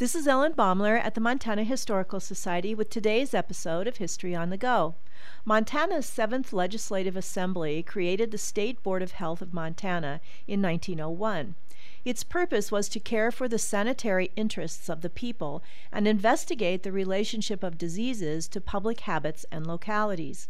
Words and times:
This 0.00 0.16
is 0.16 0.26
Ellen 0.26 0.54
Baumler 0.54 0.98
at 0.98 1.14
the 1.14 1.20
Montana 1.20 1.62
Historical 1.62 2.18
Society 2.18 2.74
with 2.74 2.90
today's 2.90 3.32
episode 3.32 3.86
of 3.86 3.98
History 3.98 4.34
on 4.34 4.50
the 4.50 4.56
Go. 4.56 4.96
Montana's 5.44 6.06
7th 6.06 6.52
Legislative 6.52 7.16
Assembly 7.16 7.80
created 7.84 8.32
the 8.32 8.36
State 8.36 8.82
Board 8.82 9.02
of 9.02 9.12
Health 9.12 9.40
of 9.40 9.54
Montana 9.54 10.20
in 10.48 10.60
1901. 10.60 11.54
Its 12.04 12.24
purpose 12.24 12.72
was 12.72 12.88
to 12.88 12.98
care 12.98 13.30
for 13.30 13.46
the 13.46 13.56
sanitary 13.56 14.32
interests 14.34 14.88
of 14.88 15.00
the 15.02 15.08
people 15.08 15.62
and 15.92 16.08
investigate 16.08 16.82
the 16.82 16.90
relationship 16.90 17.62
of 17.62 17.78
diseases 17.78 18.48
to 18.48 18.60
public 18.60 18.98
habits 18.98 19.46
and 19.52 19.64
localities. 19.64 20.48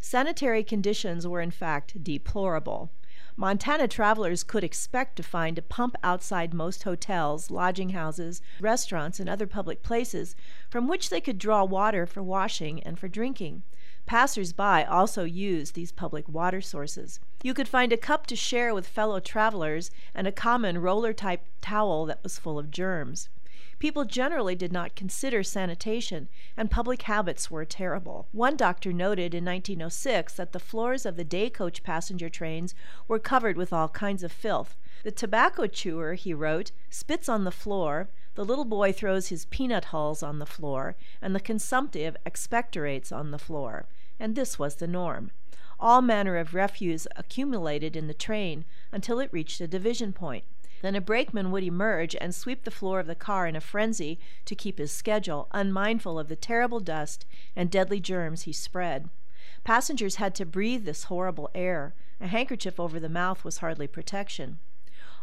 Sanitary 0.00 0.62
conditions 0.62 1.26
were 1.26 1.40
in 1.40 1.50
fact 1.50 2.04
deplorable. 2.04 2.90
Montana 3.36 3.88
travelers 3.88 4.44
could 4.44 4.62
expect 4.62 5.16
to 5.16 5.22
find 5.22 5.58
a 5.58 5.62
pump 5.62 5.96
outside 6.04 6.54
most 6.54 6.84
hotels, 6.84 7.50
lodging 7.50 7.90
houses, 7.90 8.40
restaurants, 8.60 9.18
and 9.18 9.28
other 9.28 9.46
public 9.46 9.82
places 9.82 10.36
from 10.70 10.86
which 10.86 11.10
they 11.10 11.20
could 11.20 11.38
draw 11.38 11.64
water 11.64 12.06
for 12.06 12.22
washing 12.22 12.80
and 12.84 12.96
for 12.98 13.08
drinking. 13.08 13.64
Passers 14.06 14.52
by 14.52 14.84
also 14.84 15.24
used 15.24 15.74
these 15.74 15.90
public 15.90 16.28
water 16.28 16.60
sources. 16.60 17.18
You 17.42 17.54
could 17.54 17.68
find 17.68 17.92
a 17.92 17.96
cup 17.96 18.26
to 18.28 18.36
share 18.36 18.72
with 18.74 18.86
fellow 18.86 19.18
travelers 19.18 19.90
and 20.14 20.26
a 20.26 20.32
common 20.32 20.78
roller 20.78 21.12
type 21.12 21.44
towel 21.64 22.04
that 22.04 22.22
was 22.22 22.38
full 22.38 22.58
of 22.58 22.70
germs. 22.70 23.30
People 23.78 24.04
generally 24.04 24.54
did 24.54 24.70
not 24.70 24.94
consider 24.94 25.42
sanitation, 25.42 26.28
and 26.58 26.70
public 26.70 27.02
habits 27.02 27.50
were 27.50 27.64
terrible. 27.64 28.28
One 28.32 28.54
doctor 28.54 28.92
noted 28.92 29.34
in 29.34 29.44
1906 29.46 30.34
that 30.34 30.52
the 30.52 30.60
floors 30.60 31.06
of 31.06 31.16
the 31.16 31.24
day 31.24 31.48
coach 31.48 31.82
passenger 31.82 32.28
trains 32.28 32.74
were 33.08 33.18
covered 33.18 33.56
with 33.56 33.72
all 33.72 33.88
kinds 33.88 34.22
of 34.22 34.30
filth. 34.30 34.76
The 35.04 35.10
tobacco 35.10 35.66
chewer, 35.66 36.14
he 36.14 36.34
wrote, 36.34 36.70
spits 36.90 37.28
on 37.28 37.44
the 37.44 37.50
floor, 37.50 38.10
the 38.34 38.44
little 38.44 38.64
boy 38.66 38.92
throws 38.92 39.28
his 39.28 39.46
peanut 39.46 39.86
hulls 39.86 40.22
on 40.22 40.38
the 40.38 40.46
floor, 40.46 40.96
and 41.22 41.34
the 41.34 41.40
consumptive 41.40 42.16
expectorates 42.26 43.10
on 43.10 43.30
the 43.30 43.38
floor. 43.38 43.86
And 44.18 44.34
this 44.34 44.58
was 44.58 44.76
the 44.76 44.86
norm. 44.86 45.30
All 45.80 46.00
manner 46.00 46.36
of 46.36 46.54
refuse 46.54 47.06
accumulated 47.16 47.96
in 47.96 48.06
the 48.06 48.14
train 48.14 48.64
until 48.92 49.18
it 49.18 49.32
reached 49.32 49.60
a 49.60 49.66
division 49.66 50.12
point. 50.12 50.44
Then 50.82 50.94
a 50.94 51.00
brakeman 51.00 51.50
would 51.50 51.64
emerge 51.64 52.14
and 52.20 52.34
sweep 52.34 52.64
the 52.64 52.70
floor 52.70 53.00
of 53.00 53.06
the 53.06 53.14
car 53.14 53.46
in 53.46 53.56
a 53.56 53.60
frenzy 53.60 54.20
to 54.44 54.54
keep 54.54 54.78
his 54.78 54.92
schedule, 54.92 55.48
unmindful 55.50 56.18
of 56.18 56.28
the 56.28 56.36
terrible 56.36 56.78
dust 56.78 57.24
and 57.56 57.70
deadly 57.70 58.00
germs 58.00 58.42
he 58.42 58.52
spread. 58.52 59.08
Passengers 59.64 60.16
had 60.16 60.34
to 60.34 60.44
breathe 60.44 60.84
this 60.84 61.04
horrible 61.04 61.50
air. 61.54 61.94
A 62.20 62.26
handkerchief 62.26 62.78
over 62.78 63.00
the 63.00 63.08
mouth 63.08 63.44
was 63.44 63.58
hardly 63.58 63.86
protection. 63.86 64.58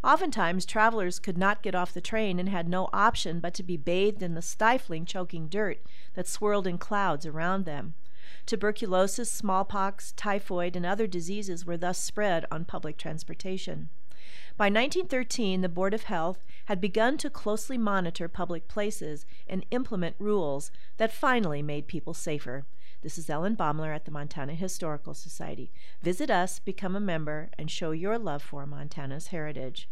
Oftentimes, 0.04 0.66
travelers 0.66 1.20
could 1.20 1.38
not 1.38 1.62
get 1.62 1.76
off 1.76 1.94
the 1.94 2.02
train 2.02 2.40
and 2.40 2.50
had 2.50 2.68
no 2.68 2.90
option 2.92 3.40
but 3.40 3.54
to 3.54 3.62
be 3.62 3.78
bathed 3.78 4.24
in 4.24 4.34
the 4.34 4.42
stifling, 4.42 5.06
choking 5.06 5.48
dirt 5.48 5.80
that 6.16 6.28
swirled 6.28 6.66
in 6.66 6.80
clouds 6.80 7.26
around 7.26 7.66
them. 7.66 7.94
Tuberculosis, 8.46 9.32
smallpox, 9.32 10.12
typhoid, 10.14 10.76
and 10.76 10.86
other 10.86 11.08
diseases 11.08 11.66
were 11.66 11.78
thus 11.78 11.98
spread 11.98 12.46
on 12.52 12.66
public 12.66 12.98
transportation. 12.98 13.90
By 14.58 14.66
1913, 14.66 15.62
the 15.62 15.70
Board 15.70 15.94
of 15.94 16.04
Health 16.04 16.46
had 16.66 16.80
begun 16.80 17.18
to 17.18 17.30
closely 17.30 17.78
monitor 17.78 18.28
public 18.28 18.68
places 18.68 19.26
and 19.48 19.66
implement 19.72 20.16
rules 20.20 20.72
that 20.98 21.12
finally 21.12 21.62
made 21.62 21.88
people 21.88 22.14
safer. 22.14 22.66
This 23.02 23.18
is 23.18 23.30
Ellen 23.30 23.56
Baumler 23.56 23.96
at 23.96 24.06
the 24.06 24.12
Montana 24.12 24.54
Historical 24.54 25.16
Society. 25.16 25.72
Visit 26.04 26.30
us, 26.30 26.60
become 26.60 26.96
a 26.96 27.00
member, 27.00 27.50
and 27.58 27.72
show 27.72 27.92
your 27.92 28.20
love 28.20 28.44
for 28.44 28.68
Montana's 28.68 29.28
heritage. 29.28 29.90